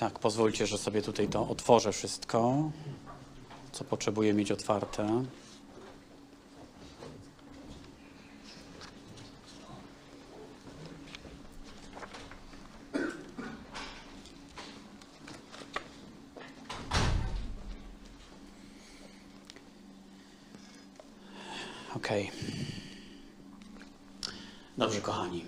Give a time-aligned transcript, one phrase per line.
[0.00, 2.70] Tak, pozwólcie, że sobie tutaj to otworzę wszystko,
[3.72, 5.24] co potrzebuję mieć otwarte.
[21.96, 22.30] Okej.
[24.78, 25.44] Dobrze, kochani.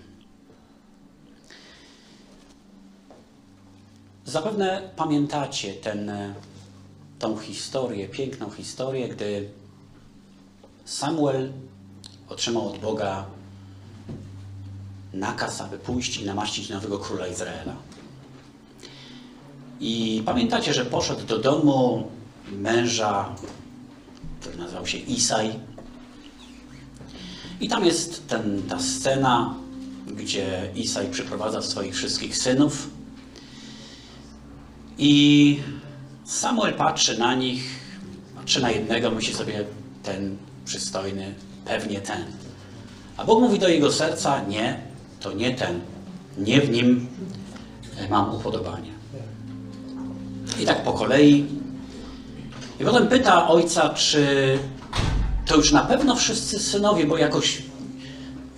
[4.53, 6.33] Zapewne pamiętacie ten, e,
[7.19, 9.49] tą historię, piękną historię, gdy
[10.85, 11.51] Samuel
[12.29, 13.25] otrzymał od Boga
[15.13, 17.75] nakaz, aby pójść i namaścić nowego króla Izraela.
[19.79, 22.11] I pamiętacie, że poszedł do domu
[22.51, 23.35] męża,
[24.39, 25.59] który nazywał się Isaj.
[27.61, 29.55] I tam jest ten, ta scena,
[30.07, 32.92] gdzie Isaj przyprowadza swoich wszystkich synów.
[34.97, 35.59] I
[36.25, 37.63] Samuel patrzy na nich,
[38.35, 39.65] patrzy na jednego, myśli sobie,
[40.03, 41.33] ten przystojny,
[41.65, 42.25] pewnie ten.
[43.17, 44.79] A Bóg mówi do jego serca, nie,
[45.19, 45.79] to nie ten,
[46.37, 47.07] nie w nim
[48.09, 48.89] mam upodobanie.
[50.59, 51.45] I tak po kolei.
[52.79, 54.57] I potem pyta ojca, czy
[55.45, 57.63] to już na pewno wszyscy synowie, bo jakoś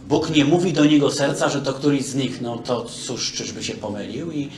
[0.08, 3.64] Bóg nie mówi do niego serca, że to któryś z nich, no to cóż, czyżby
[3.64, 4.32] się pomylił.
[4.32, 4.50] I,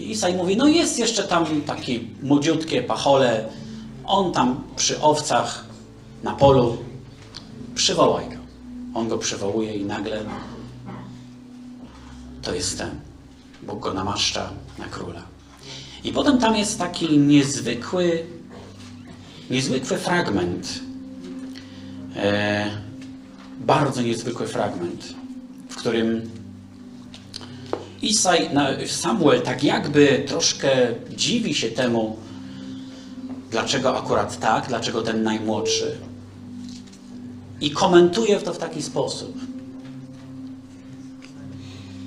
[0.00, 3.48] i Isaj mówi, no jest jeszcze tam takie młodziutkie pachole,
[4.06, 5.64] on tam przy owcach
[6.22, 6.76] na polu,
[7.74, 8.36] przywołaj go.
[8.94, 10.24] On go przywołuje i nagle
[12.42, 12.90] to jest ten.
[13.62, 15.22] Bóg go namaszcza na króla.
[16.04, 18.26] I potem tam jest taki niezwykły,
[19.50, 20.80] niezwykły fragment.
[22.16, 22.70] E,
[23.60, 25.14] bardzo niezwykły fragment,
[25.68, 26.30] w którym
[28.02, 28.50] Isaj,
[28.86, 30.70] Samuel tak jakby troszkę
[31.16, 32.16] dziwi się temu,
[33.50, 35.98] dlaczego akurat tak, dlaczego ten najmłodszy.
[37.60, 39.38] I komentuje to w taki sposób.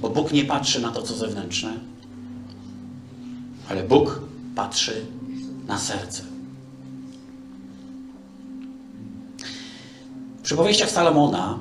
[0.02, 1.74] Bo Bóg nie patrzy na to, co zewnętrzne,
[3.70, 4.22] ale Bóg
[4.56, 5.06] patrzy
[5.68, 6.24] na serce.
[10.40, 11.60] W przypowieściach Salomona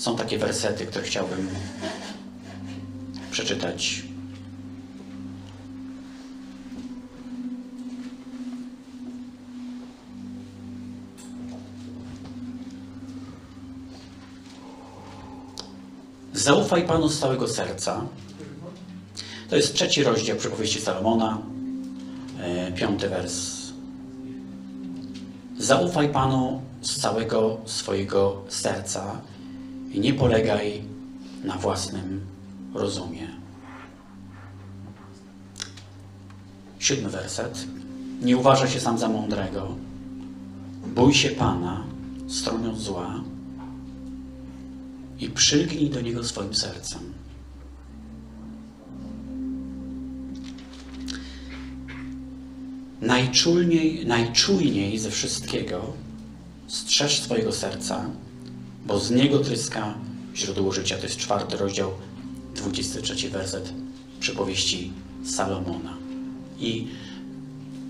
[0.00, 1.48] są takie wersety, które chciałbym
[3.30, 4.02] przeczytać.
[16.32, 18.06] Zaufaj Panu z całego serca.
[19.50, 21.38] To jest trzeci rozdział przypowieści Salomona,
[22.38, 23.56] e, piąty wers.
[25.58, 29.20] Zaufaj Panu z całego swojego serca
[29.90, 30.82] i nie polegaj
[31.44, 32.20] na własnym
[32.74, 33.28] rozumie.
[36.78, 37.66] Siódmy werset.
[38.22, 39.74] Nie uważa się sam za mądrego.
[40.94, 41.84] Bój się Pana,
[42.28, 43.20] stroniąc zła
[45.20, 47.00] i przylgnij do Niego swoim sercem.
[53.00, 55.92] Najczulniej, najczujniej ze wszystkiego
[56.66, 58.10] strzeż swojego serca,
[58.86, 59.94] bo z niego tryska
[60.34, 60.96] źródło życia.
[60.96, 61.90] To jest czwarty rozdział,
[62.54, 63.72] 23 werset
[64.20, 64.92] przypowieści
[65.24, 65.96] Salomona.
[66.58, 66.88] I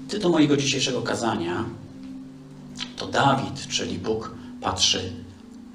[0.09, 1.65] tytuł mojego dzisiejszego kazania
[2.97, 5.13] to Dawid, czyli Bóg patrzy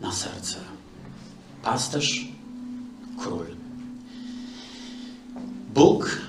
[0.01, 0.57] na serce.
[1.63, 2.27] Pasterz,
[3.19, 3.45] król.
[5.73, 6.21] Bóg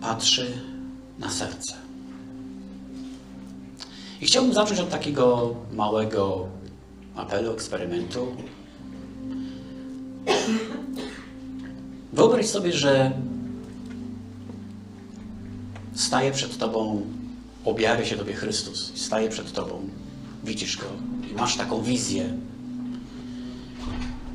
[0.00, 0.58] patrzy
[1.18, 1.74] na serce.
[4.20, 6.48] I chciałbym zacząć od takiego małego
[7.16, 8.36] apelu, eksperymentu.
[12.12, 13.12] Wyobraź sobie, że
[15.94, 17.02] staje przed Tobą,
[17.64, 19.88] objawia się Tobie Chrystus, staje przed Tobą,
[20.44, 20.86] widzisz Go
[21.30, 22.36] i masz taką wizję.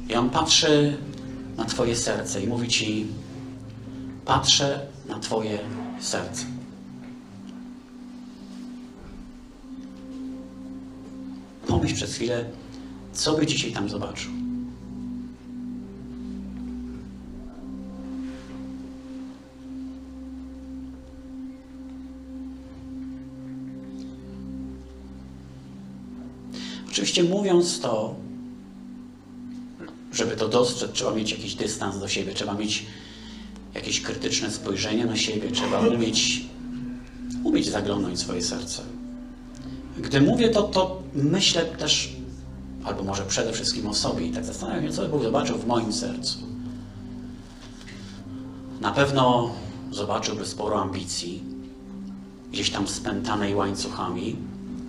[0.09, 0.98] I On patrzy
[1.57, 3.07] na Twoje serce i mówi Ci,
[4.25, 5.59] patrzę na Twoje
[6.00, 6.45] serce.
[11.68, 12.45] Pomyśl przez chwilę,
[13.19, 14.31] co by dzisiaj tam zobaczył.
[26.88, 28.16] Oczywiście mówiąc to,
[30.13, 32.86] żeby to dostrzec, trzeba mieć jakiś dystans do siebie, trzeba mieć
[33.74, 36.45] jakieś krytyczne spojrzenie na siebie, trzeba umieć,
[37.44, 38.81] umieć zaglądnąć swoje serce.
[39.98, 42.19] Gdy mówię to, to myślę też,
[42.89, 45.94] albo może przede wszystkim o sobie i tak zastanawiam się, co Bóg zobaczył w moim
[45.94, 46.38] sercu.
[48.81, 49.51] Na pewno
[49.91, 51.44] zobaczyłby sporo ambicji,
[52.51, 54.36] gdzieś tam spętanej łańcuchami,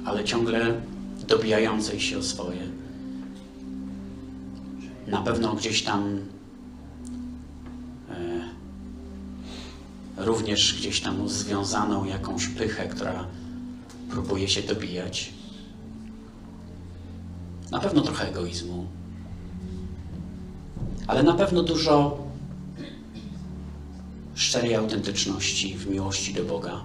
[0.05, 0.81] ale ciągle
[1.29, 2.61] dobijającej się o swoje.
[5.07, 6.19] Na pewno gdzieś tam
[8.11, 8.41] e,
[10.17, 13.25] również gdzieś tam związaną jakąś pychę, która
[14.11, 15.40] próbuje się dobijać.
[17.71, 18.87] Na pewno trochę egoizmu,
[21.07, 22.19] ale na pewno dużo
[24.35, 26.81] szczerej autentyczności w miłości do Boga.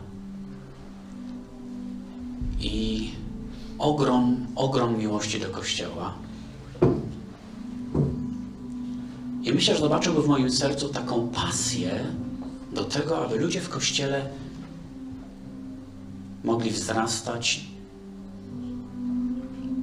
[2.59, 3.09] I
[3.79, 6.13] ogrom, ogrom miłości do Kościoła.
[9.43, 12.05] I myślę, że zobaczyłby w moim sercu taką pasję
[12.73, 14.29] do tego, aby ludzie w Kościele
[16.43, 17.65] mogli wzrastać,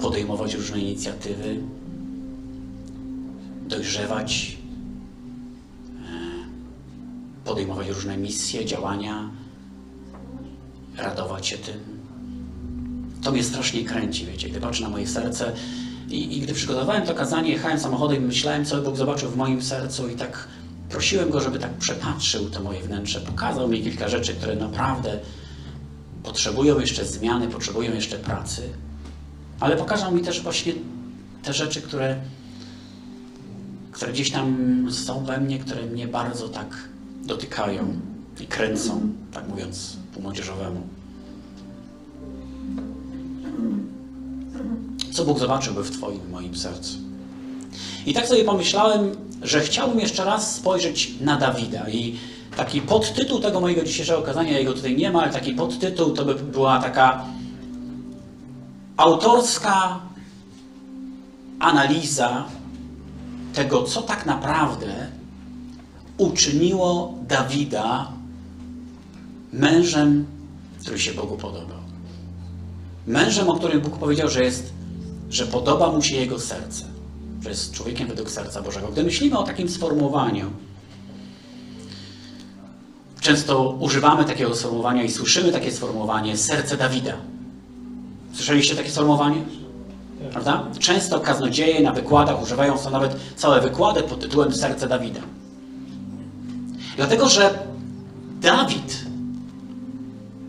[0.02, 1.56] podejmować różne inicjatywy,
[3.68, 4.56] dojrzewać,
[5.88, 9.30] e, podejmować różne misje, działania,
[10.96, 11.80] radować się tym.
[13.22, 15.52] To mnie strasznie kręci, wiecie, gdy patrzę na moje serce
[16.08, 19.62] i, i gdy przygotowałem to kazanie, jechałem samochodem i myślałem, co Bóg zobaczył w moim
[19.62, 20.48] sercu i tak
[20.88, 25.18] prosiłem Go, żeby tak przepatrzył to moje wnętrze, pokazał mi kilka rzeczy, które naprawdę
[26.22, 28.62] potrzebują jeszcze zmiany, potrzebują jeszcze pracy,
[29.62, 30.72] ale pokazał mi też właśnie
[31.42, 32.16] te rzeczy, które,
[33.92, 36.88] które gdzieś tam są we mnie, które mnie bardzo tak
[37.24, 38.00] dotykają
[38.40, 39.00] i kręcą,
[39.32, 40.80] tak mówiąc po młodzieżowemu.
[45.12, 46.98] Co Bóg zobaczyłby w Twoim moim sercu?
[48.06, 52.16] I tak sobie pomyślałem, że chciałbym jeszcze raz spojrzeć na Dawida i
[52.56, 56.34] taki podtytuł tego mojego dzisiejszego kazania, jego tutaj nie ma, ale taki podtytuł to by
[56.34, 57.24] była taka
[59.02, 60.00] autorska
[61.60, 62.44] analiza
[63.54, 65.06] tego, co tak naprawdę
[66.18, 68.12] uczyniło Dawida
[69.52, 70.26] mężem,
[70.80, 71.78] który się Bogu podobał.
[73.06, 74.72] Mężem, o którym Bóg powiedział, że jest,
[75.30, 76.84] że podoba mu się jego serce,
[77.42, 78.88] że jest człowiekiem według serca Bożego.
[78.88, 80.50] Gdy myślimy o takim sformułowaniu,
[83.20, 87.16] często używamy takiego sformułowania i słyszymy takie sformułowanie serce Dawida.
[88.32, 89.42] Słyszeliście takie sformułowanie?
[90.32, 90.66] Prawda?
[90.78, 95.20] Często kaznodzieje na wykładach używają są nawet całe wykłady pod tytułem Serce Dawida.
[96.96, 97.58] Dlatego, że
[98.40, 99.04] Dawid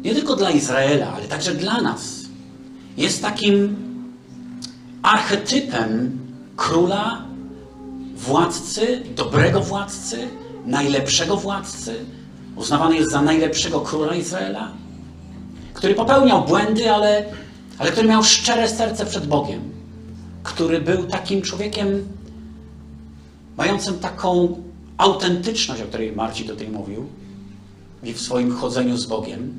[0.04, 2.20] nie tylko dla Izraela, ale także dla nas
[2.98, 3.76] jest takim
[5.02, 6.20] archetypem
[6.56, 7.22] króla,
[8.16, 10.28] władcy, dobrego władcy,
[10.66, 11.96] najlepszego władcy.
[12.56, 14.72] Uznawany jest za najlepszego króla Izraela,
[15.74, 17.26] który popełniał błędy, ale,
[17.78, 19.62] ale który miał szczere serce przed Bogiem,
[20.44, 22.08] który był takim człowiekiem
[23.58, 24.64] mającym taką
[24.98, 27.06] autentyczność, o której Marcin tutaj mówił,
[28.04, 29.54] i w swoim chodzeniu z Bogiem.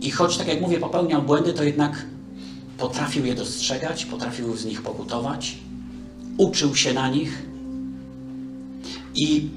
[0.00, 2.06] I choć, tak jak mówię, popełniał błędy, to jednak
[2.78, 5.58] potrafił je dostrzegać, potrafił z nich pokutować,
[6.36, 7.46] uczył się na nich.
[9.14, 9.48] I,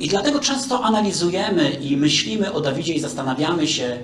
[0.00, 3.98] I dlatego często analizujemy i myślimy o Dawidzie i zastanawiamy się,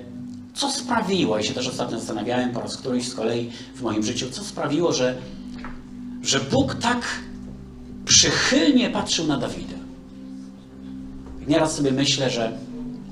[0.53, 4.29] co sprawiło, ja się też ostatnio zastanawiałem po raz któryś z kolei w moim życiu,
[4.31, 5.17] co sprawiło, że,
[6.23, 7.05] że Bóg tak
[8.05, 9.77] przychylnie patrzył na Dawida.
[11.47, 12.57] Nieraz sobie myślę, że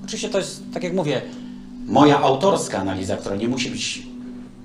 [0.03, 1.21] oczywiście to jest, tak jak mówię,
[1.85, 4.03] moja autorska analiza, która nie musi być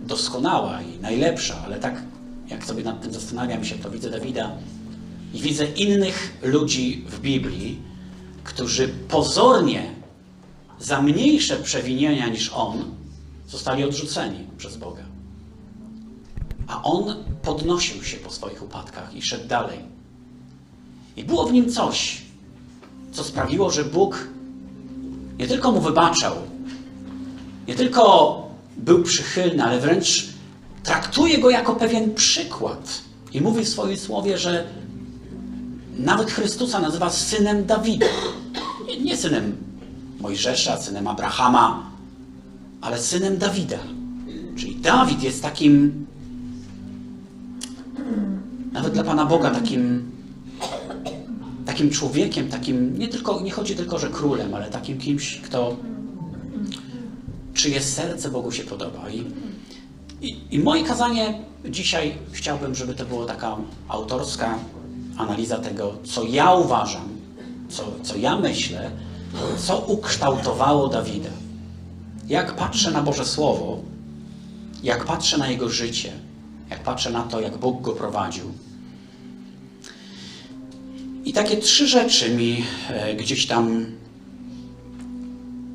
[0.00, 2.02] doskonała i najlepsza, ale tak
[2.49, 4.50] jak sobie nad tym zastanawiam się, to widzę Dawida
[5.35, 7.78] i widzę innych ludzi w Biblii,
[8.45, 9.95] którzy pozornie
[10.81, 12.85] za mniejsze przewinienia niż on
[13.49, 15.02] zostali odrzuceni przez Boga.
[16.66, 19.78] A on podnosił się po swoich upadkach i szedł dalej.
[21.16, 22.23] I było w nim coś,
[23.12, 24.28] co sprawiło, że Bóg
[25.38, 26.35] nie tylko mu wybaczał,
[27.69, 28.35] nie tylko
[28.76, 30.26] był przychylny, ale wręcz
[30.83, 33.00] traktuje go jako pewien przykład.
[33.33, 34.66] I mówi w swoim słowie, że
[35.99, 38.07] nawet Chrystusa nazywa synem Dawida.
[38.87, 39.63] Nie, nie synem
[40.25, 41.90] Mojżesza, synem Abrahama,
[42.81, 43.78] ale synem Dawida.
[44.57, 46.07] Czyli Dawid jest takim,
[48.73, 50.11] nawet dla Pana Boga, takim,
[51.66, 55.76] takim człowiekiem, takim, nie, tylko, nie chodzi tylko, że królem, ale takim kimś, kto
[57.54, 59.11] czyje serce Bogu się podoba.
[59.11, 59.25] I,
[60.26, 61.38] i, I moje kazanie
[61.69, 63.57] dzisiaj chciałbym, żeby to była taka
[63.88, 64.59] autorska
[65.16, 67.09] analiza tego, co ja uważam,
[67.69, 68.90] co, co ja myślę,
[69.59, 71.31] co ukształtowało Dawida.
[72.29, 73.83] Jak patrzę na Boże Słowo,
[74.83, 76.12] jak patrzę na jego życie,
[76.71, 78.53] jak patrzę na to, jak Bóg go prowadził.
[81.25, 83.87] I takie trzy rzeczy mi e, gdzieś tam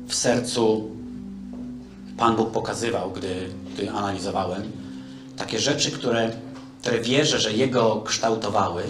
[0.08, 0.90] w sercu
[2.16, 4.62] Pan Bóg pokazywał, gdy, gdy analizowałem.
[5.36, 6.30] Takie rzeczy, które,
[6.80, 8.82] które wierzę, że Jego kształtowały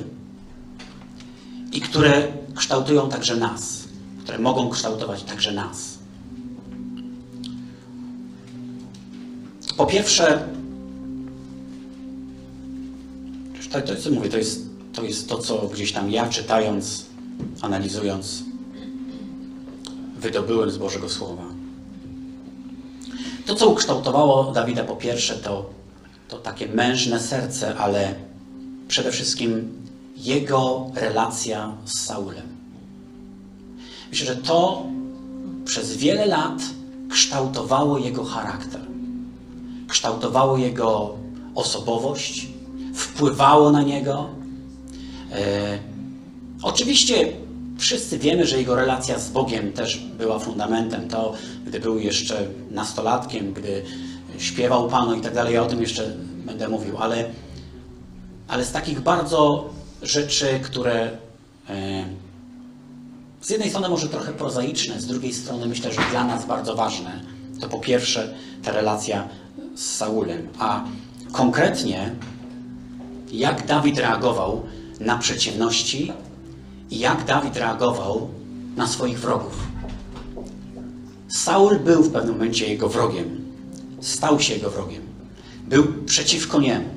[1.72, 3.84] i które kształtują także nas,
[4.24, 5.98] które mogą kształtować także nas.
[9.76, 10.48] Po pierwsze,
[13.72, 17.06] to, to, co mówię, to jest, to jest to, co gdzieś tam ja czytając,
[17.60, 18.44] analizując,
[20.18, 21.44] wydobyłem z Bożego Słowa.
[23.46, 25.70] To, co ukształtowało Dawida po pierwsze, to,
[26.28, 28.14] to takie mężne serce, ale
[28.88, 29.82] przede wszystkim
[30.16, 32.59] jego relacja z Saulem.
[34.10, 34.86] Myślę, że to
[35.64, 36.62] przez wiele lat
[37.10, 38.80] kształtowało jego charakter,
[39.88, 41.14] kształtowało jego
[41.54, 42.46] osobowość,
[42.94, 44.28] wpływało na niego.
[45.32, 45.78] E,
[46.62, 47.32] oczywiście
[47.78, 51.08] wszyscy wiemy, że jego relacja z Bogiem też była fundamentem.
[51.08, 51.32] To,
[51.66, 53.82] gdy był jeszcze nastolatkiem, gdy
[54.38, 56.14] śpiewał Panu i tak dalej, ja o tym jeszcze
[56.46, 57.30] będę mówił, ale,
[58.48, 59.70] ale z takich bardzo
[60.02, 61.10] rzeczy, które
[61.68, 62.04] e,
[63.40, 67.20] z jednej strony może trochę prozaiczne, z drugiej strony myślę, że dla nas bardzo ważne,
[67.60, 69.28] to po pierwsze ta relacja
[69.74, 70.84] z Saulem, a
[71.32, 72.14] konkretnie
[73.32, 74.62] jak Dawid reagował
[75.00, 76.12] na przeciwności
[76.90, 78.28] i jak Dawid reagował
[78.76, 79.70] na swoich wrogów.
[81.28, 83.52] Saul był w pewnym momencie jego wrogiem.
[84.00, 85.02] Stał się jego wrogiem.
[85.68, 86.88] Był przeciwko niemu.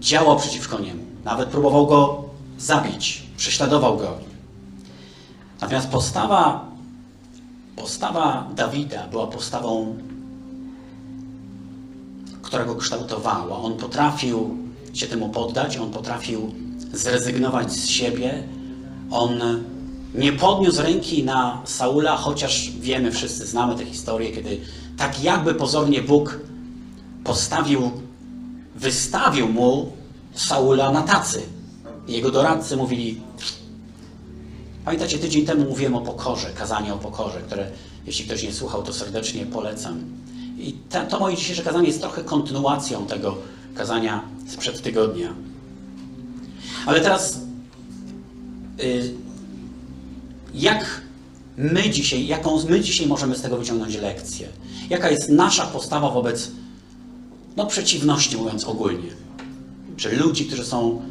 [0.00, 1.02] Działał przeciwko niemu.
[1.24, 2.24] Nawet próbował go
[2.58, 3.22] zabić.
[3.36, 4.25] Prześladował go.
[5.60, 6.70] Natomiast postawa,
[7.76, 9.96] postawa Dawida była postawą,
[12.42, 13.56] która go kształtowała.
[13.58, 14.56] On potrafił
[14.94, 16.54] się temu poddać, on potrafił
[16.92, 18.42] zrezygnować z siebie.
[19.10, 19.40] On
[20.14, 24.60] nie podniósł ręki na Saula, chociaż wiemy, wszyscy znamy tę historię, kiedy
[24.96, 26.40] tak jakby pozornie Bóg
[27.24, 27.90] postawił,
[28.74, 29.92] wystawił mu
[30.34, 31.42] Saula na tacy.
[32.08, 33.20] Jego doradcy mówili,
[34.86, 37.70] pamiętacie, tydzień temu mówiłem o pokorze, kazanie o pokorze, które
[38.06, 40.04] jeśli ktoś nie słuchał, to serdecznie polecam.
[40.58, 43.36] I to, to moje dzisiejsze kazanie jest trochę kontynuacją tego
[43.74, 45.34] kazania sprzed tygodnia.
[46.86, 47.40] Ale teraz,
[48.80, 49.14] y,
[50.54, 51.00] jak
[51.56, 54.48] my dzisiaj, jaką my dzisiaj możemy z tego wyciągnąć lekcję?
[54.90, 56.50] Jaka jest nasza postawa wobec
[57.56, 59.10] no, przeciwności, mówiąc ogólnie?
[59.96, 61.02] Czy ludzi, którzy są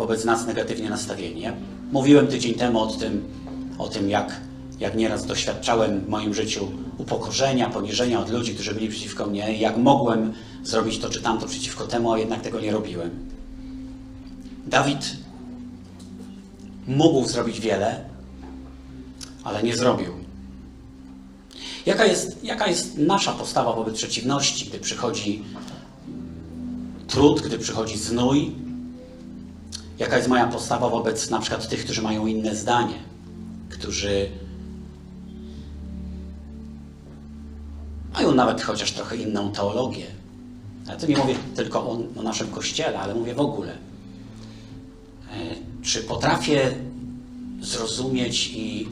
[0.00, 1.40] wobec nas negatywnie nastawieni?
[1.40, 1.52] Ja
[1.92, 3.24] mówiłem tydzień temu o tym,
[3.78, 4.40] o tym jak,
[4.80, 9.76] jak nieraz doświadczałem w moim życiu upokorzenia, poniżenia od ludzi, którzy byli przeciwko mnie, jak
[9.76, 10.32] mogłem
[10.64, 13.10] zrobić to czy tamto przeciwko temu, a jednak tego nie robiłem.
[14.66, 15.16] Dawid
[16.86, 18.04] mógł zrobić wiele,
[19.44, 20.12] ale nie zrobił.
[21.86, 25.42] Jaka jest, jaka jest nasza postawa wobec przeciwności, gdy przychodzi
[27.08, 28.52] trud, gdy przychodzi znój?
[30.00, 32.98] Jaka jest moja postawa wobec na przykład tych, którzy mają inne zdanie,
[33.68, 34.28] którzy
[38.14, 40.06] mają nawet chociaż trochę inną teologię?
[40.88, 43.72] Ja tu nie mówię tylko o, o naszym kościele, ale mówię w ogóle.
[43.72, 43.76] E,
[45.82, 46.74] czy potrafię
[47.60, 48.88] zrozumieć i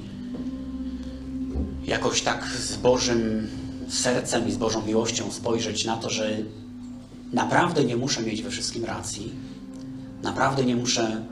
[1.85, 3.49] jakoś tak z Bożym
[3.89, 6.37] sercem i z Bożą miłością spojrzeć na to, że
[7.33, 9.33] naprawdę nie muszę mieć we wszystkim racji,
[10.23, 11.25] naprawdę nie muszę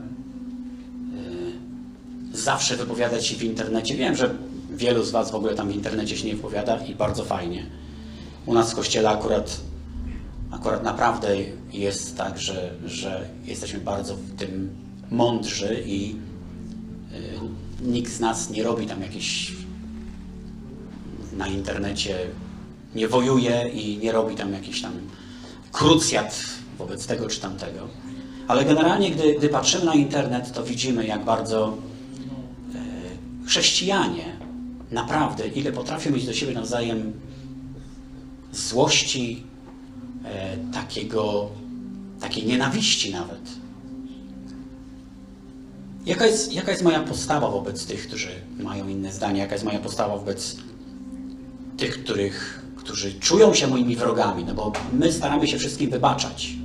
[2.34, 3.96] y, zawsze wypowiadać się w internecie.
[3.96, 4.34] Wiem, że
[4.70, 7.66] wielu z Was w ogóle tam w internecie się nie wypowiada i bardzo fajnie.
[8.46, 9.60] U nas w kościele akurat,
[10.50, 11.36] akurat naprawdę
[11.72, 14.76] jest tak, że, że jesteśmy bardzo w tym
[15.10, 19.52] mądrzy i y, nikt z nas nie robi tam jakichś
[21.32, 22.18] na internecie
[22.94, 24.92] nie wojuje i nie robi tam jakichś tam
[25.72, 26.44] krucjat
[26.78, 27.88] wobec tego czy tamtego.
[28.48, 31.76] Ale generalnie, gdy, gdy patrzymy na internet, to widzimy, jak bardzo
[32.74, 34.36] e, chrześcijanie
[34.90, 37.12] naprawdę, ile potrafią mieć do siebie nawzajem
[38.52, 39.42] złości,
[40.24, 41.50] e, takiego,
[42.20, 43.40] takiej nienawiści nawet.
[46.06, 48.28] Jaka jest, jaka jest moja postawa wobec tych, którzy
[48.60, 49.40] mają inne zdanie?
[49.40, 50.56] Jaka jest moja postawa wobec
[51.76, 56.56] tych, których, którzy czują się moimi wrogami, no bo my staramy się wszystkim wybaczać.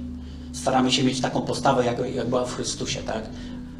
[0.53, 3.23] Staramy się mieć taką postawę, jak, jak była w Chrystusie, tak?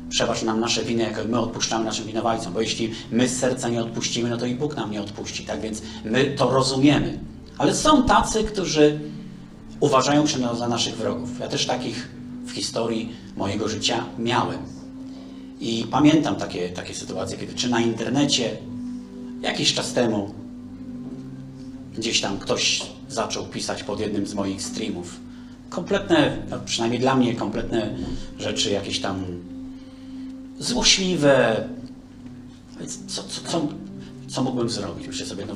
[0.09, 3.81] Przebacz nam nasze winy, jak my odpuszczamy naszym winowajcom, bo jeśli my z serca nie
[3.81, 5.61] odpuścimy, no to i Bóg nam nie odpuści, tak?
[5.61, 7.19] Więc my to rozumiemy.
[7.57, 8.99] Ale są tacy, którzy
[9.79, 11.39] uważają się za naszych wrogów.
[11.39, 12.09] Ja też takich
[12.45, 14.59] w historii mojego życia miałem.
[15.59, 18.57] I pamiętam takie, takie sytuacje, kiedy czy na internecie
[19.41, 20.33] jakiś czas temu
[21.97, 25.19] gdzieś tam ktoś zaczął pisać pod jednym z moich streamów.
[25.71, 27.95] Kompletne, no przynajmniej dla mnie, kompletne
[28.39, 29.25] rzeczy jakieś tam
[30.59, 31.67] złośliwe.
[33.07, 33.67] Co, co, co,
[34.27, 35.07] co mógłbym zrobić?
[35.07, 35.55] Myślę sobie, no,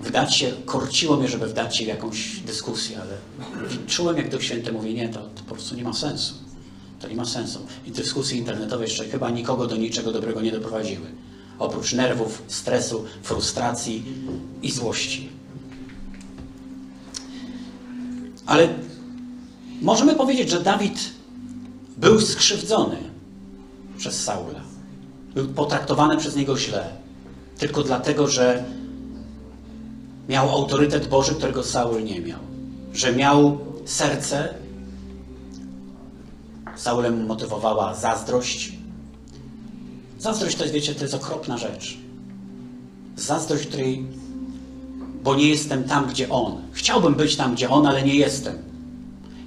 [0.00, 3.10] wdać się, korciło mnie, żeby wdać się w jakąś dyskusję, ale
[3.86, 6.34] czułem, jak Duch Święty mówi, nie, to, to po prostu nie ma sensu.
[7.00, 7.66] To nie ma sensu.
[7.86, 11.06] I dyskusje internetowe jeszcze chyba nikogo do niczego dobrego nie doprowadziły.
[11.58, 14.04] Oprócz nerwów, stresu, frustracji
[14.62, 15.28] i złości.
[18.46, 18.68] Ale
[19.82, 21.10] możemy powiedzieć, że Dawid
[21.96, 22.96] był skrzywdzony
[23.98, 24.60] przez Saula.
[25.34, 26.88] Był potraktowany przez niego źle.
[27.58, 28.64] Tylko dlatego, że
[30.28, 32.38] miał autorytet Boży, którego Saul nie miał.
[32.92, 34.54] Że miał serce.
[36.76, 38.72] Saulem motywowała zazdrość.
[40.18, 41.98] Zazdrość to jest, wiecie, to jest okropna rzecz.
[43.16, 44.06] Zazdrość, której,
[45.22, 46.62] bo nie jestem tam, gdzie on.
[46.72, 48.67] Chciałbym być tam, gdzie on, ale nie jestem.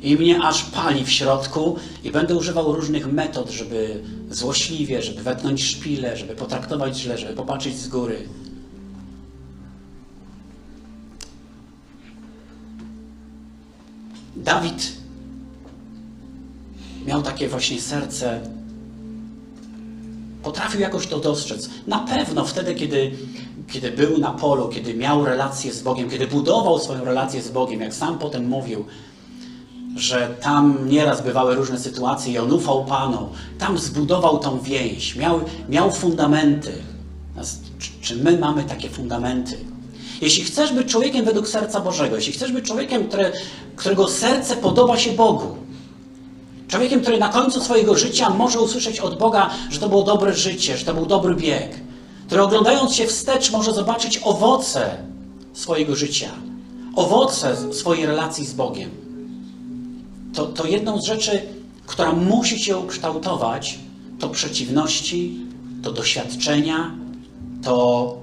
[0.02, 5.64] I mnie aż pali w środku i będę używał różnych metod, żeby złośliwie, żeby wetknąć
[5.64, 8.30] szpilę, żeby potraktować źle, żeby popatrzeć z góry.
[14.36, 14.92] Dawid
[17.06, 18.42] miał takie właśnie serce,
[20.44, 21.70] potrafił jakoś to dostrzec.
[21.88, 23.12] Na pewno wtedy, kiedy,
[23.72, 27.82] kiedy był na polu, kiedy miał relację z Bogiem, kiedy budował swoją relację z Bogiem,
[27.82, 28.86] jak sam potem mówił,
[29.96, 33.30] że tam nieraz bywały różne sytuacje i on ufał Panu,
[33.60, 36.72] tam zbudował tą więź, miał, miał fundamenty.
[38.02, 39.58] Czy, my mamy takie fundamenty?
[40.22, 43.32] Jeśli chcesz być człowiekiem według serca Bożego, jeśli chcesz być człowiekiem, które,
[43.76, 45.56] którego serce podoba się Bogu,
[46.68, 50.78] człowiekiem, który na końcu swojego życia może usłyszeć od Boga, że to było dobre życie,
[50.78, 51.72] że to był dobry bieg,
[52.28, 54.98] który oglądając się wstecz może zobaczyć owoce
[55.54, 56.30] swojego życia,
[56.96, 59.01] owoce swojej relacji z Bogiem,
[60.34, 61.42] to, to jedną z rzeczy,
[61.86, 63.80] która musi się ukształtować,
[64.20, 65.40] to przeciwności,
[65.84, 66.96] to doświadczenia,
[67.64, 68.18] to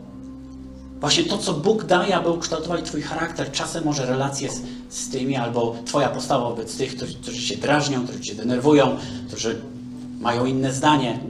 [1.01, 3.53] właśnie to, co Bóg daje, aby ukształtować Twój charakter.
[3.53, 8.05] Czasem może relacje z, z tymi, albo Twoja postawa wobec tych, którzy, którzy się drażnią,
[8.05, 8.97] którzy Cię denerwują,
[9.29, 9.61] którzy
[10.21, 11.21] mają inne zdanie.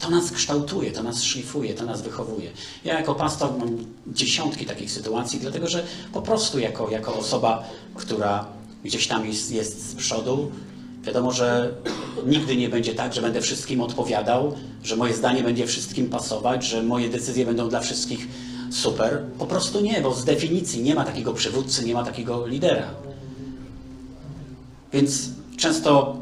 [0.00, 2.50] To nas kształtuje, to nas szlifuje, to nas wychowuje.
[2.84, 3.68] Ja jako pastor mam
[4.06, 7.64] dziesiątki takich sytuacji, dlatego że po prostu jako, jako osoba,
[7.94, 8.46] która
[8.84, 10.50] gdzieś tam jest, jest z przodu.
[11.02, 11.74] Wiadomo, że
[12.26, 16.82] nigdy nie będzie tak, że będę wszystkim odpowiadał, że moje zdanie będzie wszystkim pasować, że
[16.82, 18.28] moje decyzje będą dla wszystkich
[18.70, 19.22] super.
[19.38, 22.88] Po prostu nie, bo z definicji nie ma takiego przywódcy, nie ma takiego lidera.
[24.92, 26.16] Więc często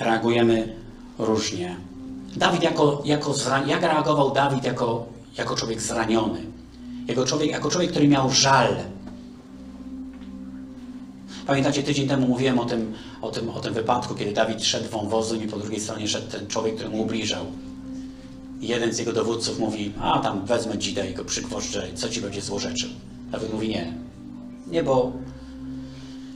[0.00, 0.76] reagujemy
[1.18, 1.76] różnie.
[2.36, 3.66] Dawid jako, jako zra...
[3.66, 5.06] jak reagował Dawid jako,
[5.38, 6.40] jako człowiek zraniony?
[7.08, 8.76] Jako człowiek, jako człowiek, który miał żal
[11.46, 15.36] Pamiętacie, tydzień temu mówiłem o tym, o tym, o tym wypadku, kiedy Dawid szedł wąwozu
[15.36, 17.46] i po drugiej stronie szedł ten człowiek, który mu ubliżał.
[18.60, 22.42] Jeden z jego dowódców mówi, a tam wezmę dzidę i go przygwożdżę, co ci będzie
[22.42, 22.90] złorzeczył.
[23.30, 23.92] Dawid mówi, nie.
[24.66, 25.12] Nie, bo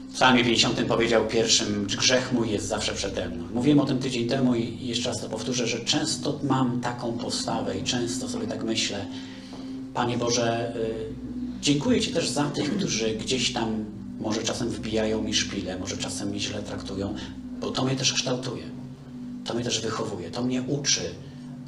[0.09, 3.43] w psalmie 50 powiedział pierwszym, grzech mój jest zawsze przede mną.
[3.53, 7.77] Mówiłem o tym tydzień temu i jeszcze raz to powtórzę, że często mam taką postawę
[7.77, 9.05] i często sobie tak myślę,
[9.93, 13.85] Panie Boże, y, dziękuję Ci też za tych, którzy gdzieś tam
[14.21, 17.15] może czasem wbijają mi szpile, może czasem mnie źle traktują,
[17.59, 18.63] bo to mnie też kształtuje,
[19.45, 21.01] to mnie też wychowuje, to mnie uczy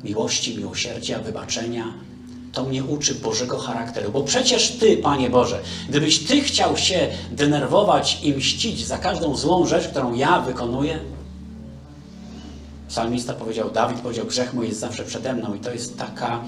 [0.04, 1.94] miłości, miłosierdzia, wybaczenia,
[2.52, 4.12] to mnie uczy Bożego charakteru.
[4.12, 9.66] Bo przecież Ty, Panie Boże, gdybyś Ty chciał się denerwować i mścić za każdą złą
[9.66, 11.00] rzecz, którą ja wykonuję,
[12.88, 15.56] psalmista powiedział, Dawid powiedział, grzech mój jest zawsze przede mną.
[15.56, 16.44] I to jest taka,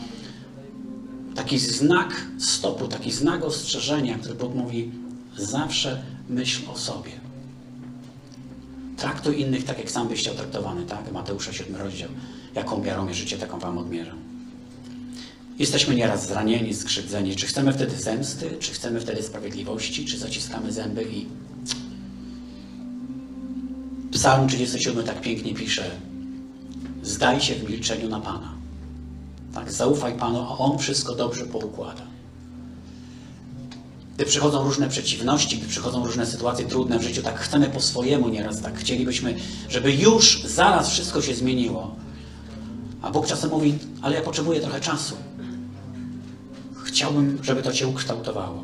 [1.36, 4.92] taki znak stopu, taki znak ostrzeżenia, który Bóg mówi,
[5.38, 7.12] Zawsze myśl o sobie.
[8.98, 11.12] Traktuj innych tak, jak sam byś chciał traktowany, tak?
[11.12, 12.10] Mateusza 7 rozdział.
[12.56, 14.12] Jaką miarą mierzycie, taką wam odmierzę.
[15.60, 17.36] Jesteśmy nieraz zranieni, skrzywdzeni.
[17.36, 21.26] Czy chcemy wtedy zemsty, czy chcemy wtedy sprawiedliwości, czy zaciskamy zęby i...
[24.12, 25.92] Psalm 37 tak pięknie pisze
[27.04, 28.54] Zdaj się w milczeniu na Pana.
[29.54, 32.02] Tak, zaufaj Panu, a On wszystko dobrze poukłada.
[34.16, 38.30] Gdy przychodzą różne przeciwności, gdy przychodzą różne sytuacje trudne w życiu, tak chcemy po swojemu
[38.30, 39.36] nieraz, tak chcielibyśmy,
[39.70, 41.96] żeby już zaraz wszystko się zmieniło.
[43.02, 45.16] A Bóg czasem mówi, ale ja potrzebuję trochę czasu.
[46.84, 48.64] Chciałbym, żeby to Cię ukształtowało.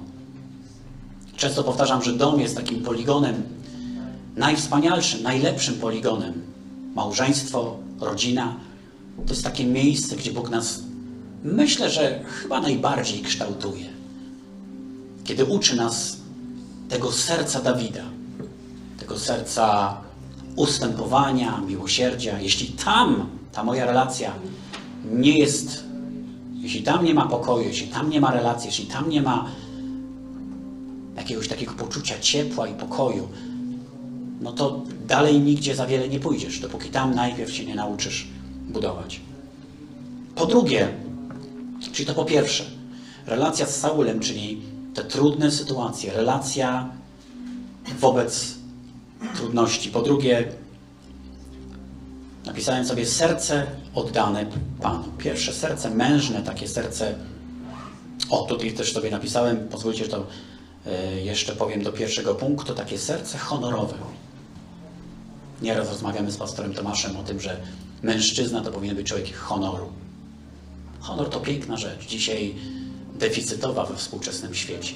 [1.36, 3.44] Często powtarzam, że dom jest takim poligonem,
[4.36, 6.34] najwspanialszym, najlepszym poligonem.
[6.96, 8.56] Małżeństwo, rodzina,
[9.28, 10.84] to jest takie miejsce, gdzie Bóg nas,
[11.44, 13.91] myślę, że chyba najbardziej kształtuje.
[15.32, 16.18] Kiedy uczy nas
[16.90, 18.04] tego serca Dawida,
[19.00, 19.98] tego serca
[20.56, 22.40] ustępowania, miłosierdzia.
[22.40, 24.34] Jeśli tam ta moja relacja
[25.12, 25.84] nie jest,
[26.56, 29.46] jeśli tam nie ma pokoju, jeśli tam nie ma relacji, jeśli tam nie ma
[31.16, 33.28] jakiegoś takiego poczucia ciepła i pokoju,
[34.42, 38.28] no to dalej nigdzie za wiele nie pójdziesz, dopóki tam najpierw się nie nauczysz
[38.70, 39.20] budować.
[40.36, 40.88] Po drugie,
[41.92, 42.64] czyli to po pierwsze,
[43.26, 46.90] relacja z Saulem, czyli te trudne sytuacje, relacja
[48.00, 48.56] wobec
[49.36, 49.90] trudności.
[49.90, 50.52] Po drugie,
[52.46, 54.46] napisałem sobie serce oddane
[54.82, 55.04] Panu.
[55.18, 57.16] Pierwsze serce mężne, takie serce.
[58.30, 60.28] O, tutaj też sobie napisałem, pozwólcie, że to
[60.86, 63.94] e, jeszcze powiem do pierwszego punktu, takie serce honorowe.
[65.62, 67.58] Nieraz rozmawiamy z pastorem Tomaszem o tym, że
[68.04, 69.90] mężczyzna to powinien być człowiek honoru.
[71.00, 72.56] Honor to piękna rzecz, dzisiaj
[73.22, 74.94] deficytowa we współczesnym świecie.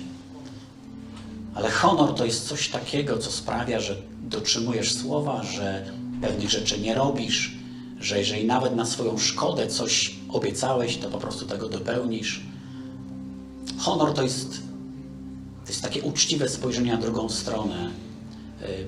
[1.55, 5.85] Ale honor to jest coś takiego, co sprawia, że dotrzymujesz słowa, że
[6.21, 7.51] pewnych rzeczy nie robisz,
[7.99, 12.41] że jeżeli nawet na swoją szkodę coś obiecałeś, to po prostu tego dopełnisz.
[13.77, 14.49] Honor to jest,
[15.65, 17.91] to jest takie uczciwe spojrzenie na drugą stronę.
[18.61, 18.85] Y,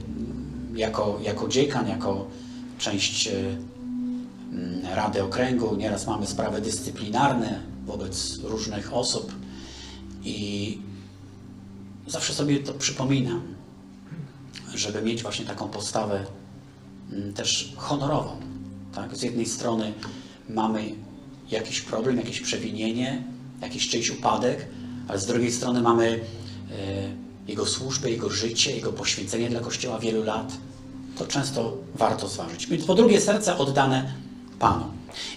[0.76, 2.28] Jako, jako dziekan, jako
[2.80, 3.58] część y,
[4.52, 9.32] mm, Rady Okręgu, nieraz mamy sprawy dyscyplinarne wobec różnych osób
[10.24, 10.78] i
[12.08, 13.42] zawsze sobie to przypominam,
[14.76, 16.26] żeby mieć właśnie taką postawę
[17.12, 18.40] mm, też honorową.
[18.96, 19.18] Tak?
[19.18, 19.94] Z jednej strony
[20.50, 20.96] mamy
[21.52, 23.24] jakiś problem, jakieś przewinienie,
[23.62, 24.68] jakiś czyjś upadek,
[25.08, 26.20] ale z drugiej strony mamy
[26.72, 30.58] e, jego służbę, jego życie, jego poświęcenie dla Kościoła wielu lat.
[31.18, 32.68] To często warto zważyć.
[32.68, 34.14] Więc po drugie, serce oddane
[34.60, 34.86] Panu.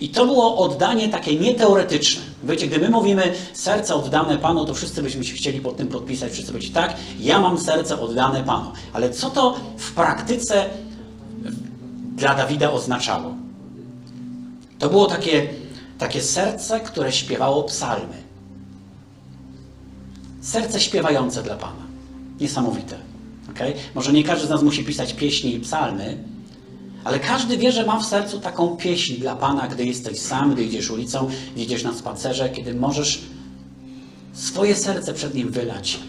[0.00, 2.22] I to było oddanie takie nieteoretyczne.
[2.44, 6.32] Wiecie, gdy my mówimy serce oddane Panu, to wszyscy byśmy się chcieli pod tym podpisać,
[6.32, 8.72] wszyscy być tak, ja mam serce oddane Panu.
[8.92, 10.64] Ale co to w praktyce
[12.16, 13.34] dla Dawida oznaczało?
[14.78, 15.48] To było takie,
[15.98, 18.22] takie serce, które śpiewało psalmy.
[20.40, 21.82] Serce śpiewające dla Pana.
[22.40, 22.96] Niesamowite.
[23.50, 23.74] Okay?
[23.94, 26.24] Może nie każdy z nas musi pisać pieśni i psalmy,
[27.04, 30.64] ale każdy wie, że ma w sercu taką pieśń dla Pana, gdy jesteś sam, gdy
[30.64, 33.22] idziesz ulicą, gdy idziesz na spacerze, kiedy możesz
[34.32, 36.00] swoje serce przed Nim wylać,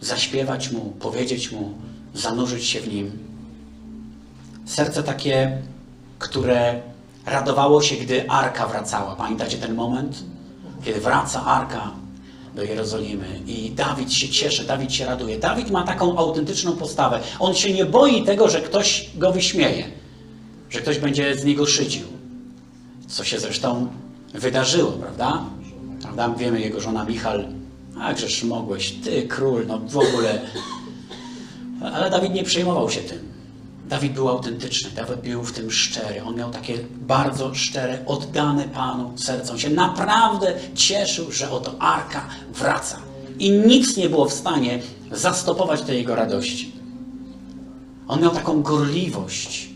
[0.00, 1.74] zaśpiewać Mu, powiedzieć Mu,
[2.14, 3.18] zanurzyć się w Nim.
[4.64, 5.62] Serce takie,
[6.18, 6.82] które
[7.26, 9.16] radowało się, gdy Arka wracała.
[9.16, 10.24] Pamiętacie ten moment?
[10.84, 11.90] Kiedy wraca Arka
[12.58, 15.38] do Jerozolimy i Dawid się cieszy, Dawid się raduje.
[15.38, 17.20] Dawid ma taką autentyczną postawę.
[17.38, 19.84] On się nie boi tego, że ktoś go wyśmieje,
[20.70, 22.06] że ktoś będzie z niego szydził.
[23.08, 23.88] Co się zresztą
[24.34, 25.44] wydarzyło, prawda?
[26.02, 26.28] prawda?
[26.28, 27.46] Wiemy, jego żona Michal,
[28.00, 30.40] akżeż mogłeś, ty król, no w ogóle.
[31.92, 33.27] Ale Dawid nie przejmował się tym.
[33.88, 36.22] Dawid był autentyczny, Dawid był w tym szczery.
[36.24, 39.52] On miał takie bardzo szczere, oddane Panu serce.
[39.52, 42.98] On się naprawdę cieszył, że oto Arka wraca.
[43.38, 44.80] I nic nie było w stanie
[45.12, 46.72] zastopować tej jego radości.
[48.08, 49.68] On miał taką gorliwość.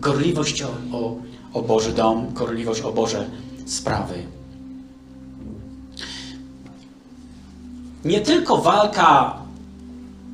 [0.00, 1.16] Gorliwość o, o,
[1.52, 3.30] o Boży dom, gorliwość o Boże
[3.66, 4.14] sprawy.
[8.04, 9.43] Nie tylko walka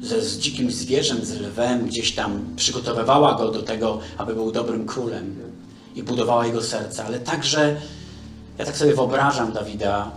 [0.02, 4.86] ze, z dzikim zwierzem, z lwem, gdzieś tam przygotowywała go do tego, aby był dobrym
[4.86, 5.36] królem
[5.94, 7.80] i budowała jego serce, ale także
[8.58, 10.10] ja tak sobie wyobrażam Dawida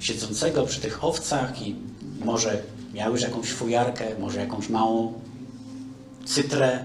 [0.00, 1.76] siedzącego przy tych owcach i
[2.24, 2.62] może
[2.94, 5.12] miał już jakąś fujarkę, może jakąś małą
[6.24, 6.84] cytrę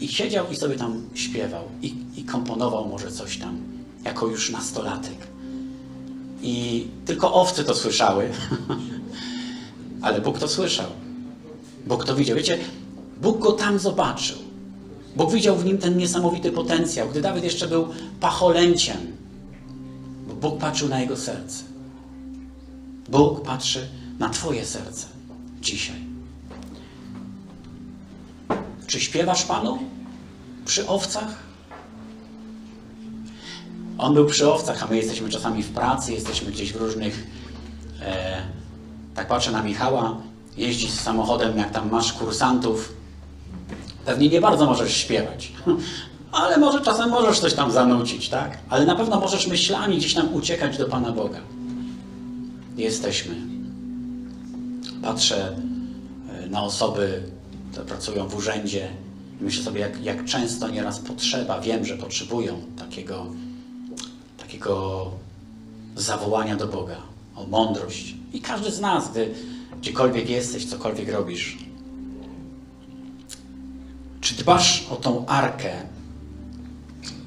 [0.00, 3.60] i siedział i sobie tam śpiewał i, i komponował może coś tam
[4.04, 5.16] jako już nastolatek.
[6.42, 8.30] I tylko owce to słyszały.
[10.06, 10.86] Ale Bóg to słyszał.
[11.86, 12.36] Bóg to widział.
[12.36, 12.58] Wiecie,
[13.22, 14.36] Bóg go tam zobaczył.
[15.16, 17.88] Bóg widział w nim ten niesamowity potencjał, gdy Dawid jeszcze był
[18.20, 18.96] pacholęciem.
[20.40, 21.64] Bóg patrzył na jego serce.
[23.08, 23.88] Bóg patrzy
[24.18, 25.06] na Twoje serce
[25.60, 25.96] dzisiaj.
[28.86, 29.78] Czy śpiewasz Panu
[30.64, 31.36] przy owcach?
[33.98, 37.26] On był przy owcach, a my jesteśmy czasami w pracy, jesteśmy gdzieś w różnych
[38.00, 38.42] e,
[39.16, 40.16] tak patrzę na Michała,
[40.56, 42.92] jeździ z samochodem, jak tam masz kursantów.
[44.04, 45.52] Pewnie nie bardzo możesz śpiewać,
[46.32, 48.58] ale może czasem możesz coś tam zanucić, tak?
[48.68, 51.38] Ale na pewno możesz myślami gdzieś tam uciekać do Pana Boga.
[52.76, 53.34] Jesteśmy.
[55.02, 55.56] Patrzę
[56.44, 57.22] e, na osoby,
[57.72, 58.88] które pracują w urzędzie
[59.40, 63.26] Myślę sobie, jak, jak często nieraz potrzeba, wiem, że potrzebują takiego,
[64.38, 65.06] takiego
[65.96, 66.96] zawołania do Boga,
[67.36, 68.14] o mądrość.
[68.36, 69.34] I każdy z nas, gdy
[69.80, 71.58] gdziekolwiek jesteś, cokolwiek robisz,
[74.20, 75.72] czy dbasz o tą arkę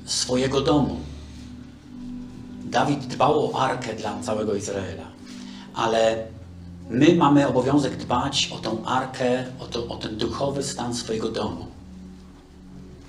[0.05, 0.99] swojego domu?
[2.65, 5.07] Dawid dbał o arkę dla całego Izraela,
[5.73, 6.27] ale
[6.89, 11.65] my mamy obowiązek dbać o tą arkę, o, to, o ten duchowy stan swojego domu.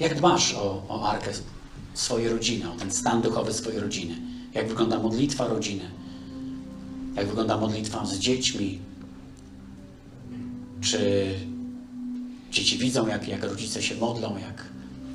[0.00, 1.30] Jak dbasz o, o arkę
[1.94, 4.16] swojej rodziny, o ten stan duchowy swojej rodziny?
[4.54, 5.99] Jak wygląda modlitwa rodziny?
[7.16, 8.78] Jak wygląda modlitwa z dziećmi?
[10.80, 11.34] Czy
[12.50, 14.64] dzieci widzą, jak, jak rodzice się modlą, jak,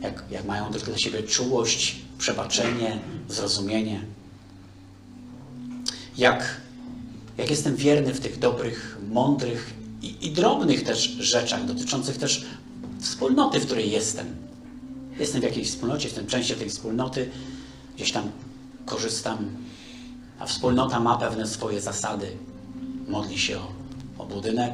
[0.02, 4.02] jak, jak mają też dla siebie czułość, przebaczenie, zrozumienie?
[6.18, 6.62] Jak,
[7.38, 12.46] jak jestem wierny w tych dobrych, mądrych i, i drobnych też rzeczach, dotyczących też
[13.00, 14.28] wspólnoty, w której jestem?
[15.20, 17.30] Jestem w jakiejś wspólnocie, jestem częścią tej wspólnoty,
[17.96, 18.32] gdzieś tam
[18.86, 19.38] korzystam,
[20.39, 22.28] a wspólnota ma pewne swoje zasady.
[23.08, 23.67] Modli się o,
[24.17, 24.74] o budynek,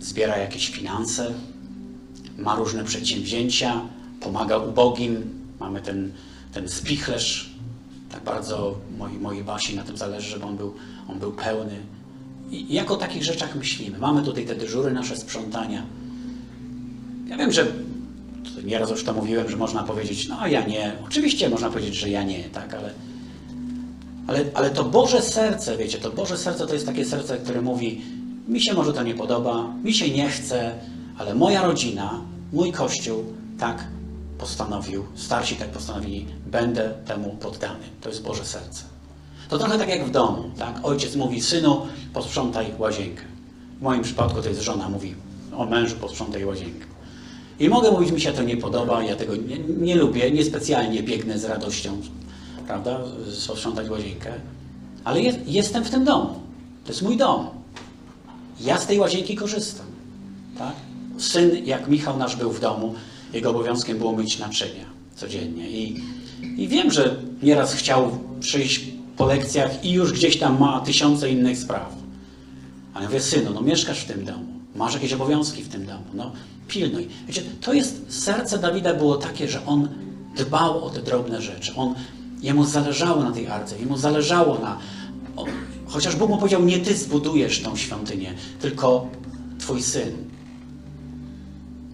[0.00, 1.32] zbiera jakieś finanse,
[2.38, 3.80] ma różne przedsięwzięcia,
[4.20, 5.42] pomaga ubogim.
[5.60, 6.12] Mamy ten,
[6.52, 7.52] ten spichlerz.
[8.10, 10.74] Tak bardzo mojej, mojej Basi na tym zależy, żeby on był,
[11.08, 11.78] on był pełny.
[12.50, 13.98] I jak o takich rzeczach myślimy?
[13.98, 15.82] Mamy tutaj te dyżury, nasze sprzątania.
[17.28, 17.66] Ja wiem, że
[18.64, 20.92] nieraz już to mówiłem, że można powiedzieć, no ja nie.
[21.06, 22.92] Oczywiście można powiedzieć, że ja nie, tak, ale,
[24.26, 28.02] ale, ale to Boże serce, wiecie, to Boże serce to jest takie serce, które mówi,
[28.48, 30.74] mi się może to nie podoba, mi się nie chce,
[31.18, 32.20] ale moja rodzina,
[32.52, 33.24] mój Kościół
[33.58, 33.84] tak
[34.38, 37.84] postanowił, starsi tak postanowili, będę temu poddany.
[38.00, 38.82] To jest Boże serce.
[39.48, 40.80] To trochę tak jak w domu, tak?
[40.82, 43.22] Ojciec mówi, synu, posprzątaj łazienkę.
[43.78, 45.14] W moim przypadku to jest żona, mówi,
[45.56, 46.86] o mężu posprzątaj łazienkę.
[47.60, 51.38] I mogę mówić, mi się to nie podoba, ja tego nie, nie lubię, niespecjalnie biegnę
[51.38, 52.00] z radością,
[52.72, 53.00] prawda,
[53.48, 54.32] posprzątać łazienkę,
[55.04, 56.40] ale jest, jestem w tym domu.
[56.84, 57.46] To jest mój dom.
[58.60, 59.86] Ja z tej łazienki korzystam,
[60.58, 60.72] tak?
[61.18, 62.94] Syn, jak Michał nasz był w domu,
[63.32, 64.84] jego obowiązkiem było myć naczynia
[65.16, 65.70] codziennie.
[65.70, 66.02] I,
[66.56, 68.80] I wiem, że nieraz chciał przyjść
[69.16, 71.94] po lekcjach i już gdzieś tam ma tysiące innych spraw.
[72.94, 74.44] Ale mówię, synu, no mieszkasz w tym domu,
[74.76, 76.32] masz jakieś obowiązki w tym domu, no
[76.68, 77.08] pilnuj.
[77.26, 79.88] Wiecie, to jest, serce Dawida było takie, że on
[80.36, 81.74] dbał o te drobne rzeczy.
[81.76, 81.94] On,
[82.42, 84.78] jemu zależało na tej arce, jemu zależało na...
[85.86, 89.06] Chociaż Bóg mu powiedział, nie ty zbudujesz tą świątynię, tylko
[89.58, 90.16] twój syn.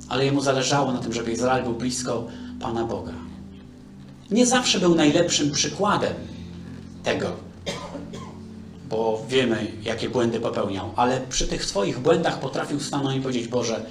[0.09, 2.27] Ale jemu zależało na tym, żeby Izrael był blisko
[2.61, 3.13] Pana Boga.
[4.31, 6.15] Nie zawsze był najlepszym przykładem
[7.03, 7.33] tego,
[8.89, 13.87] bo wiemy, jakie błędy popełniał, ale przy tych swoich błędach potrafił stanąć i powiedzieć, Boże,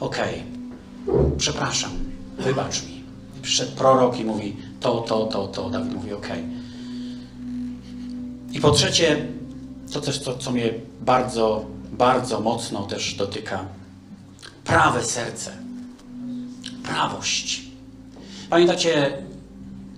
[0.00, 0.42] okej,
[1.06, 1.90] okay, przepraszam,
[2.38, 3.04] wybacz mi.
[3.42, 5.70] Przyszedł prorok i mówi to, to, to, to.
[5.70, 6.12] Dawid mówi.
[6.12, 6.42] Okay.
[8.52, 9.26] I po trzecie,
[9.92, 13.66] to też to, co mnie bardzo, bardzo mocno też dotyka,
[14.64, 15.50] prawe serce,
[16.82, 17.62] prawość.
[18.50, 19.18] Pamiętacie,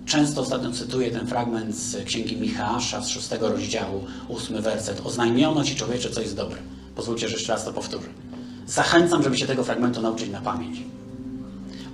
[0.05, 5.01] często ostatnio cytuję ten fragment z Księgi Michała z szóstego rozdziału, ósmy werset.
[5.05, 6.57] Oznajmiono Ci człowiecze, co jest dobre.
[6.95, 8.07] Pozwólcie, że jeszcze raz to powtórzę.
[8.67, 10.77] Zachęcam, żeby się tego fragmentu nauczyć na pamięć.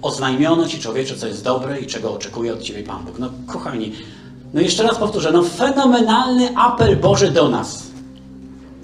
[0.04, 3.20] Oznajmiono Ci człowiecze, co jest dobre i czego oczekuje od Ciebie Pan Bóg.
[3.20, 3.92] No kochani,
[4.54, 7.84] no jeszcze raz powtórzę, no fenomenalny apel Boży do nas.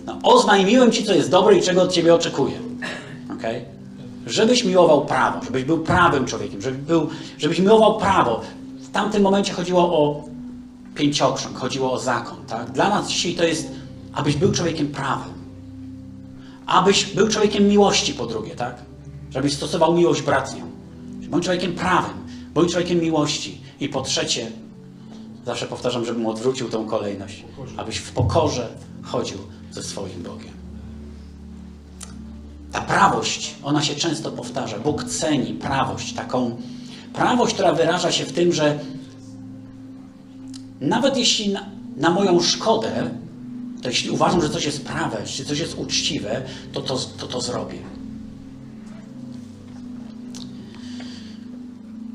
[0.05, 2.59] No, oznajmiłem Ci, co jest dobre i czego od Ciebie oczekuję.
[3.37, 3.65] Okay?
[4.27, 8.41] Żebyś miłował prawo, żebyś był prawym człowiekiem, żebyś, był, żebyś miłował prawo.
[8.79, 10.23] W tamtym momencie chodziło o
[10.95, 12.37] pięciokrząg, chodziło o zakon.
[12.47, 12.71] Tak?
[12.71, 13.71] Dla nas dzisiaj to jest,
[14.13, 15.39] abyś był człowiekiem prawym
[16.69, 18.75] abyś był człowiekiem miłości po drugie, tak?
[19.31, 20.68] Żebyś stosował miłość bratnią.
[21.29, 22.13] Bądź człowiekiem prawym,
[22.53, 23.61] bądź człowiekiem miłości.
[23.79, 24.51] I po trzecie,
[25.45, 27.43] zawsze powtarzam, żebym odwrócił tą kolejność,
[27.77, 28.69] abyś w pokorze
[29.03, 29.37] chodził
[29.71, 30.53] ze swoim Bogiem.
[32.71, 34.79] Ta prawość, ona się często powtarza.
[34.79, 36.57] Bóg ceni prawość, taką
[37.13, 38.79] prawość, która wyraża się w tym, że
[40.81, 41.65] nawet jeśli na,
[41.97, 43.09] na moją szkodę
[43.81, 46.41] to jeśli uważam, że coś jest prawe, czy coś jest uczciwe,
[46.73, 47.77] to to, to, to zrobię.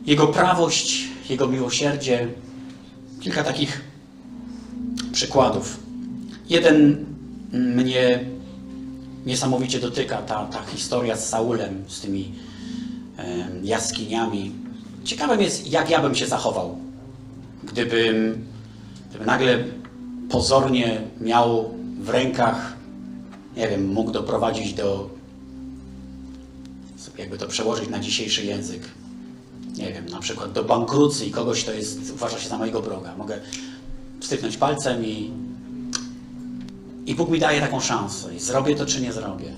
[0.06, 2.28] Jego prawość, Jego miłosierdzie.
[3.20, 3.80] Kilka takich
[5.12, 5.80] przykładów.
[6.48, 7.06] Jeden
[7.52, 8.24] mnie
[9.26, 12.32] niesamowicie dotyka, ta, ta historia z Saulem, z tymi
[13.62, 14.52] jaskiniami.
[15.04, 16.78] Ciekawym jest, jak ja bym się zachował,
[17.64, 18.44] gdybym,
[19.08, 19.64] gdybym nagle
[20.30, 22.76] pozornie miał w rękach,
[23.56, 25.10] nie wiem, mógł doprowadzić do
[27.18, 28.82] jakby to przełożyć na dzisiejszy język,
[29.76, 33.16] nie wiem, na przykład do bankrucji kogoś, kto jest, uważa się za mojego wroga.
[33.16, 33.40] Mogę
[34.20, 35.30] styknąć palcem i,
[37.06, 38.34] i Bóg mi daje taką szansę.
[38.34, 39.52] I zrobię to, czy nie zrobię.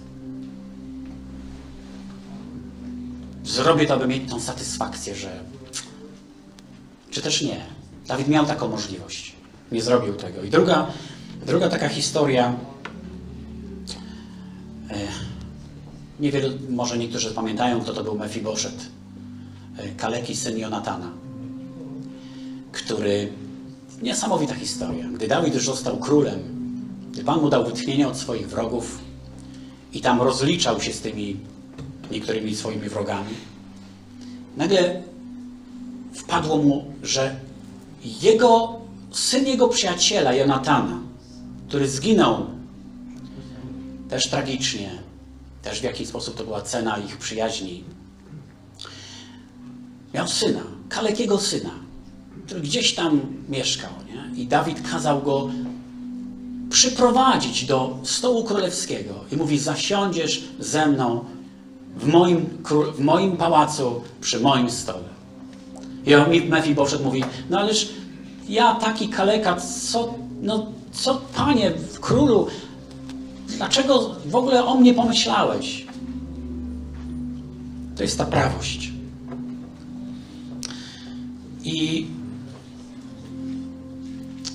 [3.45, 5.41] Zrobię to, aby mieć tą satysfakcję, że
[7.11, 7.61] czy też nie.
[8.07, 9.33] Dawid miał taką możliwość.
[9.73, 10.43] Nie zrobił tego.
[10.43, 10.87] I druga,
[11.47, 12.55] druga taka historia.
[14.91, 18.96] e, może niektórzy pamiętają, kto to był Mefiboszet.
[19.97, 21.11] Kaleki, syn Jonatana,
[22.73, 23.33] który...
[24.03, 25.09] Niesamowita historia.
[25.09, 26.39] Gdy Dawid już został królem,
[27.13, 28.99] gdy Pan mu dał wytchnienie od swoich wrogów
[29.93, 31.37] i tam rozliczał się z tymi
[32.11, 33.35] niektórymi swoimi wrogami,
[34.57, 35.03] nagle
[36.15, 37.37] wpadło mu, że
[38.23, 40.99] jego syn jego przyjaciela, Jonatana,
[41.69, 42.47] który zginął
[44.09, 44.91] też tragicznie,
[45.63, 47.85] też w jaki sposób to była cena ich przyjaźni,
[50.17, 51.71] miał syna, kalekiego syna,
[52.47, 53.91] który gdzieś tam mieszkał.
[54.07, 54.43] Nie?
[54.43, 55.51] I Dawid kazał go
[56.71, 61.25] przyprowadzić do stołu królewskiego i mówi: Zasiądziesz ze mną
[61.97, 62.47] w moim,
[62.95, 65.17] w moim pałacu przy moim stole.
[66.33, 67.89] I Mefiboszet mówi, no ależ
[68.49, 69.57] ja taki kaleka,
[69.91, 72.47] co, no, co panie, królu,
[73.49, 75.87] dlaczego w ogóle o mnie pomyślałeś?
[77.97, 78.96] To jest ta prawość.
[81.67, 82.07] I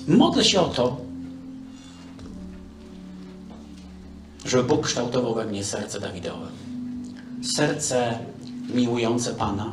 [0.08, 1.00] modlę się o to,
[4.44, 6.46] żeby Bóg kształtował we mnie serce Dawidowe.
[7.42, 8.18] Serce
[8.74, 9.72] miłujące Pana,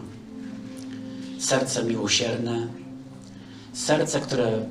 [1.39, 2.67] serce miłosierne,
[3.73, 4.65] serce, które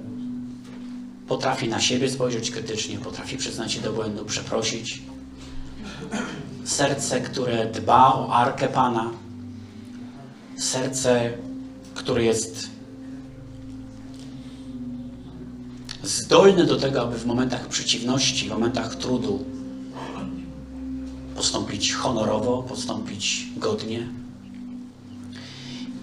[1.28, 5.02] potrafi na siebie spojrzeć krytycznie, potrafi przyznać się do błędu, przeprosić.
[6.64, 9.10] Serce, które dba o arkę Pana.
[10.56, 11.32] Serce,
[11.98, 12.70] które jest
[16.02, 19.44] zdolne do tego, aby w momentach przeciwności, w momentach trudu
[21.36, 24.06] postąpić honorowo, postąpić godnie.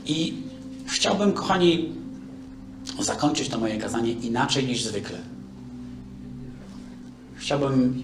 [0.05, 0.38] I
[0.86, 1.93] chciałbym, kochani,
[2.99, 5.17] zakończyć to moje kazanie inaczej niż zwykle.
[7.36, 8.03] Chciałbym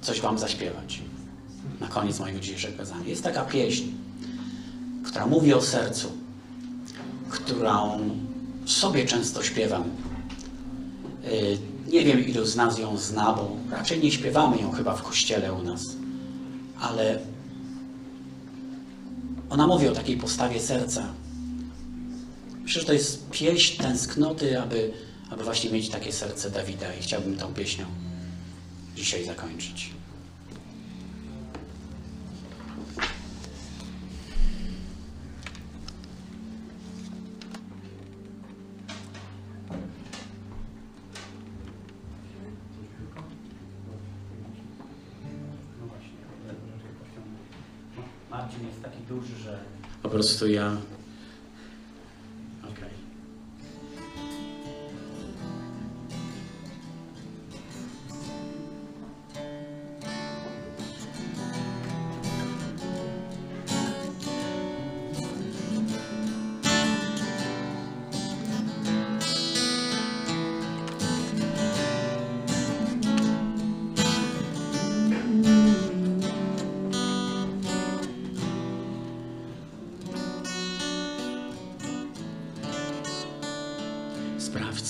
[0.00, 1.00] coś Wam zaśpiewać
[1.80, 3.06] na koniec mojego dzisiejszego kazania.
[3.06, 3.84] Jest taka pieśń,
[5.04, 6.21] która mówi o sercu,
[7.32, 8.00] którą
[8.66, 9.82] sobie często śpiewam.
[11.24, 11.58] Y,
[11.92, 15.52] Nie wiem, ilu z nas ją zna, bo raczej nie śpiewamy ją chyba w kościele
[15.52, 15.86] u nas,
[16.80, 17.18] ale
[19.50, 21.04] ona mówi o takiej postawie serca.
[22.62, 24.92] Myślę, że to jest pieśń tęsknoty, aby,
[25.30, 27.86] aby właśnie mieć takie serce Dawida i chciałbym tą pieśnią
[28.96, 29.90] dzisiaj zakończyć.
[50.32, 50.76] Po prostu ja.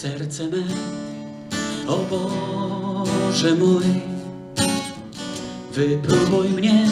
[0.02, 0.62] Serce me,
[1.86, 3.84] o Boże mój,
[5.72, 6.86] wypróbuj mnie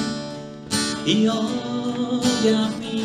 [1.06, 3.02] i objaw mi,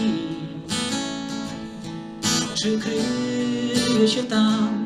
[2.53, 4.85] czy kryje się tam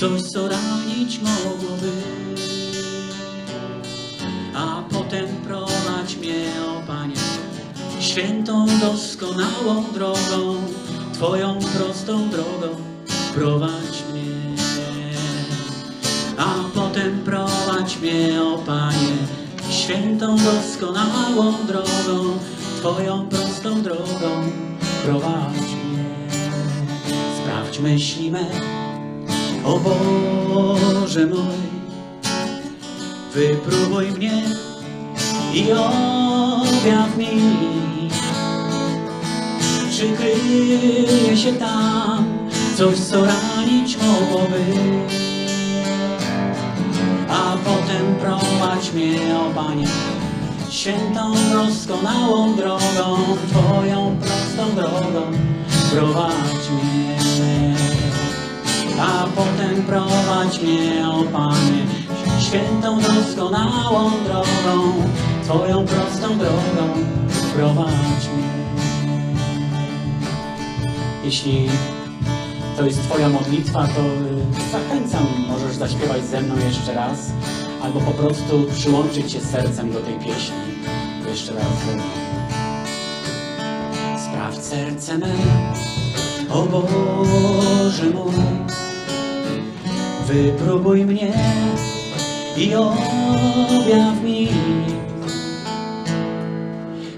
[0.00, 1.92] coś, co ranić mogłoby,
[4.54, 7.14] a potem prowadź mnie, o Panie,
[8.00, 10.56] świętą, doskonałą drogą,
[11.14, 12.68] Twoją prostą drogą
[13.34, 13.85] prowadź
[18.66, 19.16] Panie,
[19.70, 22.38] świętą, doskonałą drogą,
[22.78, 24.42] Twoją prostą drogą
[25.04, 26.04] prowadź mnie.
[27.42, 28.44] Sprawdź myśli me,
[29.64, 31.38] o Boże mój,
[33.34, 34.42] wypróbuj mnie
[35.54, 37.40] i objaw mi,
[39.90, 45.25] czy kryje się tam coś, co ranić mogłoby.
[47.66, 49.86] Potem prowadź mnie, o Panie,
[50.70, 53.16] świętą, doskonałą drogą,
[53.48, 55.22] Twoją prostą drogą,
[55.92, 57.16] prowadź mnie.
[59.00, 61.86] A potem prowadź mnie, o Panie,
[62.40, 64.92] świętą, doskonałą drogą,
[65.44, 66.94] Twoją prostą drogą,
[67.56, 68.46] prowadź mnie.
[71.24, 71.68] Jeśli
[72.76, 77.32] to jest Twoja modlitwa, to y, zachęcam, możesz zaśpiewać ze mną jeszcze raz,
[77.86, 80.56] albo po prostu przyłączyć się sercem do tej pieśni.
[81.28, 81.64] Jeszcze raz.
[84.24, 85.34] Sprawdź serce me,
[86.50, 88.34] o Boże mój,
[90.26, 91.32] wypróbuj mnie
[92.56, 94.48] i objaw mi,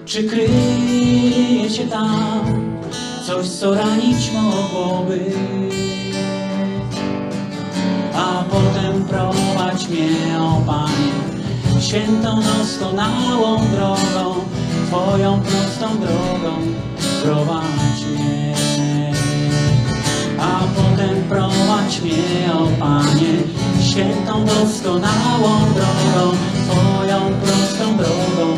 [0.05, 2.79] czy kryje się tam
[3.27, 5.48] coś, co ranić mogłoby.
[11.89, 14.35] Świętą, doskonałą drogą,
[14.87, 16.53] Twoją prostą drogą,
[17.23, 18.55] prowadź mnie.
[20.39, 23.33] A potem prowadź mnie, o Panie,
[23.81, 26.37] świętą, doskonałą drogą,
[26.69, 28.57] Twoją prostą drogą,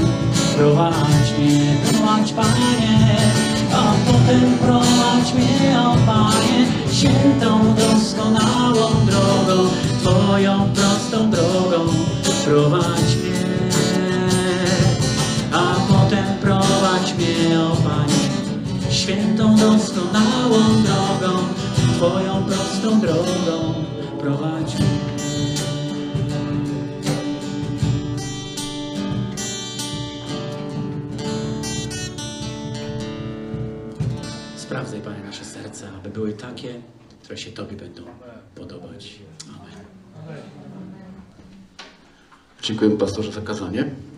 [0.57, 3.17] prowadź mnie, prowadź Panie,
[3.73, 9.69] a potem prowadź mnie, o Panie, świętą, doskonałą drogą,
[10.03, 11.93] Twoją prostą drogą,
[12.45, 13.20] prowadź
[19.01, 21.39] świętą, doskonałą drogą,
[21.97, 23.75] Twoją prostą drogą,
[24.21, 24.77] prowadź.
[34.57, 36.75] Sprawdzaj, Panie, nasze serca, aby były takie,
[37.23, 38.03] które się Tobie będą
[38.55, 39.19] podobać.
[39.49, 39.85] Amen.
[42.63, 44.10] Dziękuję pastorze za kazanie.